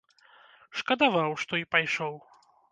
[0.79, 2.21] Шкадаваў, што і пайшоў.